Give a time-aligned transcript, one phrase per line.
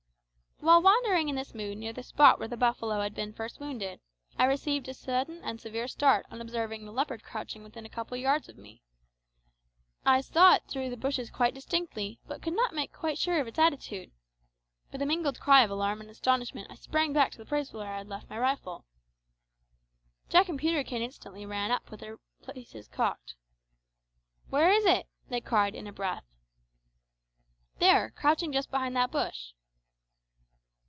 [0.63, 3.99] While wandering in this mood near the spot where the buffalo had been first wounded,
[4.37, 8.13] I received a sudden and severe start on observing the leopard crouching within a couple
[8.13, 8.83] of yards of me.
[10.05, 13.47] I saw it through the bushes quite distinctly, but could not make quite sure of
[13.47, 14.11] its attitude.
[14.91, 17.87] With a mingled cry of alarm and astonishment I sprang back to the place where
[17.91, 18.85] I had left my rifle.
[20.29, 22.17] Jack and Peterkin instantly ran up with their
[22.53, 23.33] pieces cocked.
[24.51, 26.27] "Where is it?" they cried in a breath.
[27.79, 29.53] "There, crouching just behind that bush."